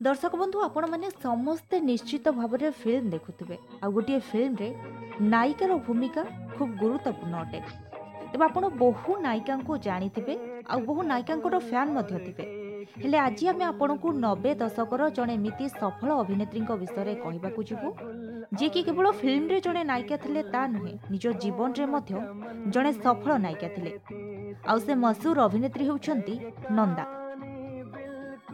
[0.00, 4.68] ଦର୍ଶକ ବନ୍ଧୁ ଆପଣମାନେ ସମସ୍ତେ ନିଶ୍ଚିତ ଭାବରେ ଫିଲ୍ମ ଦେଖୁଥିବେ ଆଉ ଗୋଟିଏ ଫିଲ୍ମରେ
[5.32, 6.22] ନାୟିକାର ଭୂମିକା
[6.54, 7.60] ଖୁବ୍ ଗୁରୁତ୍ୱପୂର୍ଣ୍ଣ ଅଟେ
[8.30, 10.34] ତେବେ ଆପଣ ବହୁ ନାୟିକାଙ୍କୁ ଜାଣିଥିବେ
[10.66, 12.44] ଆଉ ବହୁ ନାୟିକାଙ୍କର ଫ୍ୟାନ୍ ମଧ୍ୟ ଥିବେ
[12.94, 17.88] ହେଲେ ଆଜି ଆମେ ଆପଣଙ୍କୁ ନବେ ଦଶକର ଜଣେ ଏମିତି ସଫଳ ଅଭିନେତ୍ରୀଙ୍କ ବିଷୟରେ କହିବାକୁ ଯିବୁ
[18.56, 22.12] ଯିଏକି କେବଳ ଫିଲ୍ମରେ ଜଣେ ନାୟିକା ଥିଲେ ତା ନୁହେଁ ନିଜ ଜୀବନରେ ମଧ୍ୟ
[22.74, 23.92] ଜଣେ ସଫଳ ନାୟିକା ଥିଲେ
[24.66, 26.34] ଆଉ ସେ ମସୁର ଅଭିନେତ୍ରୀ ହେଉଛନ୍ତି
[26.72, 27.04] ନନ୍ଦା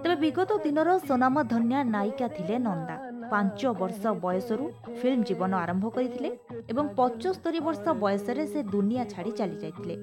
[0.06, 2.96] ତେବେ ବିଗତ ଦିନର ସ୍ୱନାମଧନ୍ୟା ନାୟିକା ଥିଲେ ନନ୍ଦା।
[3.30, 4.66] ପାଞ୍ଚ ବର୍ଷ ବୟସରୁ
[4.98, 6.30] ଫିଲ୍ମ ଜୀବନ ଆରମ୍ଭ କରିଥିଲେ
[6.72, 9.96] ଏବଂ ପଞ୍ଚସ୍ତରୀ ବର୍ଷ ବୟସରେ ସେ ଦୁନିଆ ଛାଡ଼ି ଚାଲିଯାଇଥିଲେ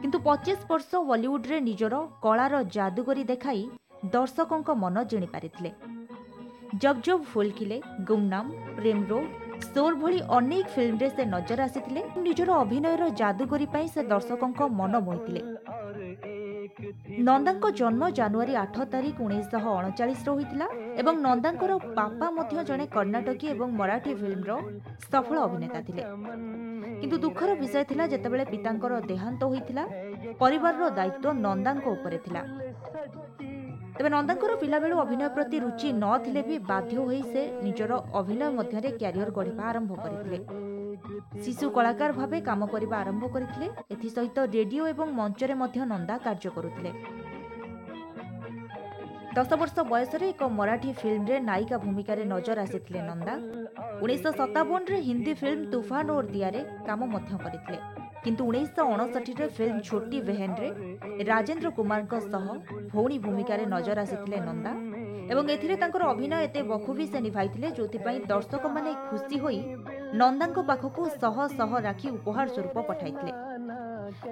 [0.00, 3.62] କିନ୍ତୁ ପଚିଶ ବର୍ଷ ବଲିଉଡରେ ନିଜର କଳାର ଯାଦୁଗରି ଦେଖାଇ
[4.14, 5.70] ଦର୍ଶକଙ୍କ ମନ ଜିଣି ପାରିଥିଲେ।
[6.82, 8.46] ଜବ୍ ଜବ୍ ଫୁଲ୍ ଖିଲେ ଗୁମନାମ
[8.78, 9.28] ପ୍ରେମ ରୋଡ୍
[9.72, 15.42] ସୋଲ୍ ଭଳି ଅନେକ ଫିଲ୍ମରେ ସେ ନଜର ଆସିଥିଲେ। ନିଜର ଅଭିନୟର ଯାଦୁଗରି ପାଇଁ ସେ ଦର୍ଶକଙ୍କ ମନ ମୋହିଥିଲେ।
[16.76, 20.66] ନନ୍ଦାଙ୍କ ଜନ୍ମ ଜାନୁଆରୀ ଆଠ ତାରିଖ ଉଣେଇଶହ ଅଣଚାଳିଶରେ ହୋଇଥିଲା
[21.00, 24.52] ଏବଂ ନନ୍ଦାଙ୍କର ବାପା ମଧ୍ୟ ଜଣେ କର୍ଣ୍ଣାଟକୀ ଏବଂ ମରାଠୀ ଫିଲ୍ମର
[25.10, 26.02] ସଫଳ ଅଭିନେତା ଥିଲେ।
[27.00, 29.84] କିନ୍ତୁ ଦୁଃଖର ବିଷୟ ଥିଲା ଯେତେବେଳେ ପିତାଙ୍କର ଦେହାନ୍ତ ହୋଇଥିଲା
[30.42, 32.42] ପରିବାରର ଦାୟିତ୍ୱ ନନ୍ଦାଙ୍କ ଉପରେ ଥିଲା।
[33.96, 39.28] ତେବେ ନନ୍ଦାଙ୍କର ପିଲାବେଳୁ ଅଭିନୟ ପ୍ରତି ରୁଚି ନଥିଲେ ବି ବାଧ୍ୟ ହୋଇ ସେ ନିଜର ଅଭିନୟ ମଧ୍ୟରେ କ୍ୟାରିୟର
[39.38, 40.38] ଗଢ଼ିବା ଆରମ୍ଭ କରିଥିଲେ।
[41.44, 46.90] ଶିଶୁ କଳାକାର ଭାବେ କାମ କରିବା ଆରମ୍ଭ କରିଥିଲେ। ଏଥିସହିତ ରେଡିଓ ଏବଂ ମଞ୍ଚରେ ମଧ୍ୟ ନନ୍ଦା କାର୍ଯ୍ୟ କରୁଥିଲେ।
[49.36, 53.34] ଦଶ ବର୍ଷ ବୟସରେ ଏକ ମରାଠୀ ଫିଲ୍ମରେ ନାୟିକା ଭୂମିକାରେ ନଜର ଆସିଥିଲେ ନନ୍ଦା।
[54.04, 57.78] ଉଣେଇଶହ ସତାବନରେ ହିନ୍ଦୀ ଫିଲ୍ମ ତୁଫାନ ଓର୍ ଦିଆରେ କାମ ମଧ୍ୟ କରିଥିଲେ।
[58.24, 60.68] କିନ୍ତୁ ଉଣେଇଶହ ଅଣଷଠିରେ ଫିଲ୍ମ ଛୋଟି ବେହେନରେ
[61.30, 62.46] ରାଜେନ୍ଦ୍ର କୁମାରଙ୍କ ସହ
[62.92, 64.72] ଭଉଣୀ ଭୂମିକାରେ ନଜର ଆସିଥିଲେ ନନ୍ଦା।
[65.32, 69.58] ଏବଂ ଏଥିରେ ତାଙ୍କର ଅଭିନୟ ଏତେ ବଖୁବି ସେ ନିଭାଇଥିଲେ ଯେଉଁଥିପାଇଁ ଦର୍ଶକମାନେ ଖୁସି ହୋଇ
[70.20, 73.32] ନନ୍ଦାଙ୍କ ପାଖକୁ ଶହ ଶହ ରାକ୍ଷୀ ଉପହାର ସ୍ୱରୂପ ପଠାଇଥିଲେ।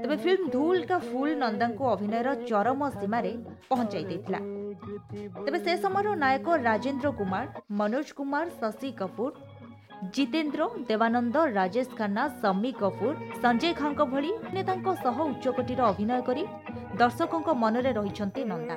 [0.03, 3.33] ତେବେ ଫିଲ୍ମ ଧୁଲ କା ଫୁଲ ନନ୍ଦାଙ୍କୁ ଅଭିନୟର ଚରମ ସୀମାରେ
[3.70, 4.41] ପହଞ୍ଚାଇ ଦେଇଥିଲା।
[5.45, 7.45] ତେବେ ସେ ସମୟର ନାୟକ ରାଜେନ୍ଦ୍ର କୁମାର
[7.81, 9.33] ମନୋଜ କୁମାର ଶଶି କପୁର
[10.14, 16.42] ଜିତେନ୍ଦ୍ର ଦେବାନନ୍ଦ ରାଜେଶ ଖାନ୍ନା ସମ୍ମି କପୁର ସଞ୍ଜୟ ଖାଙ୍କ ଭଳି ନେତାଙ୍କ ସହ ଉଚ୍ଚକୋଟୀର ଅଭିନୟ କରି
[17.00, 18.77] ଦର୍ଶକଙ୍କ ମନରେ ରହିଛନ୍ତି ନନ୍ଦା।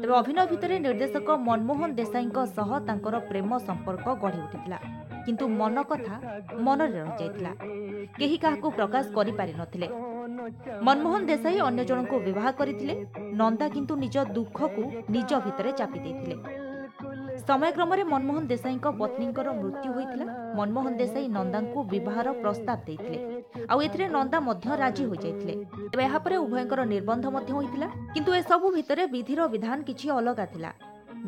[0.00, 4.78] ତେବେ ଅଭିନୟ ଭିତରେ ନିର୍ଦ୍ଦେଶକ ମନମୋହନ ଦେଶାଇଙ୍କ ସହ ତାଙ୍କର ପ୍ରେମ ସମ୍ପର୍କ ଗଢ଼ି ଉଠିଥିଲା।
[5.26, 6.14] କିନ୍ତୁ ମନ କଥା
[6.66, 7.52] ମନରେ ରହିଯାଇଥିଲା।
[8.18, 9.88] କେହି କାହାକୁ ପ୍ରକାଶ କରିପାରିନଥିଲେ
[10.86, 12.94] ମନମୋହନ ଦେଶାଇ ଅନ୍ୟ ଜଣଙ୍କୁ ବିବାହ କରିଥିଲେ।
[13.40, 16.36] ନନ୍ଦା କିନ୍ତୁ ନିଜ ଦୁଃଖକୁ ନିଜ ଭିତରେ ଚାପି ଦେଇଥିଲେ।
[17.48, 20.26] ସମୟକ୍ରମରେ ମନମୋହନ ଦେଶାଇଙ୍କ ପତ୍ନୀଙ୍କର ମୃତ୍ୟୁ ହୋଇଥିଲା।
[20.58, 23.18] ମନମୋହନ ଦେଶାଇ ନନ୍ଦାଙ୍କୁ ବିବାହର ପ୍ରସ୍ତାବ ଦେଇଥିଲେ।
[23.70, 25.54] ଆଉ ଏଥିରେ ନନ୍ଦା ମଧ୍ୟ ରାଜି ହୋଇଯାଇଥିଲେ।
[25.90, 30.70] ତେବେ ଏହାପରେ ଉଭୟଙ୍କର ନିର୍ବନ୍ଧ ମଧ୍ୟ ହୋଇଥିଲା। କିନ୍ତୁ ଏସବୁ ଭିତରେ ବିଧିର ବିଧାନ କିଛି ଅଲଗା ଥିଲା।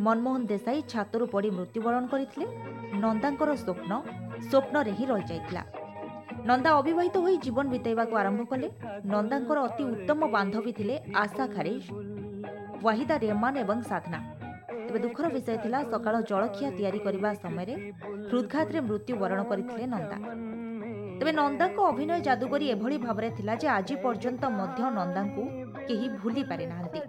[0.07, 2.47] ମନମୋହନ ଦେଶାଇ ଛାତରୁ ପଡ଼ି ମୃତ୍ୟୁବରଣ କରିଥିଲେ।
[3.05, 3.93] ନନ୍ଦାଙ୍କର ସ୍ୱପ୍ନ
[4.51, 5.63] ସ୍ୱପ୍ନରେ ହିଁ ରହିଯାଇଥିଲା।
[6.49, 8.69] ନନ୍ଦା ଅବିବାହିତ ହୋଇ ଜୀବନ ବିତାଇବାକୁ ଆରମ୍ଭ କଲେ।
[9.13, 11.83] ନନ୍ଦାଙ୍କର ଅତି ଉତ୍ତମ ବାନ୍ଧବୀ ଥିଲେ ଆଶା ଖାରେଜ
[12.85, 14.19] ୱାହିଦା ରେହମାନ ଏବଂ ସାଧନା।
[14.89, 17.75] ତେବେ ଦୁଃଖର ବିଷୟ ଥିଲା ସକାଳ ଜଳଖିଆ ତିଆରି କରିବା ସମୟରେ
[18.31, 20.19] ହୃଦଘାତରେ ମୃତ୍ୟୁବରଣ କରିଥିଲେ ନନ୍ଦା।
[21.21, 25.43] ତେବେ ନନ୍ଦାଙ୍କ ଅଭିନୟ ଯାଦୁକରି ଏଭଳି ଭାବରେ ଥିଲା ଯେ ଆଜି ପର୍ଯ୍ୟନ୍ତ ମଧ୍ୟ ନନ୍ଦାଙ୍କୁ
[25.89, 27.01] କେହି ଭୁଲି ପାରିନାହାନ୍ତି।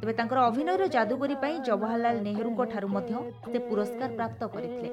[0.00, 3.12] ତେବେ ତାଙ୍କର ଅଭିନୟର ଯାଦୁକରି ପାଇଁ ଜବାହରଲାଲ ନେହେରୁଙ୍କ ଠାରୁ ମଧ୍ୟ
[3.52, 4.90] ସେ ପୁରସ୍କାର ପ୍ରାପ୍ତ କରିଥିଲେ।